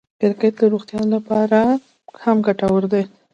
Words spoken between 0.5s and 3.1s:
د روغتیا له پاره هم ګټور دئ.